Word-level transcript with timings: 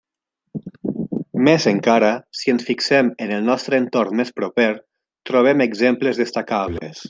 Més 1.47 1.67
encara, 1.71 2.09
si 2.39 2.55
ens 2.55 2.65
fixem 2.71 3.13
en 3.27 3.35
el 3.37 3.45
nostre 3.51 3.81
entorn 3.83 4.19
més 4.23 4.35
proper, 4.41 4.69
trobem 5.33 5.63
exemples 5.71 6.25
destacables. 6.27 6.97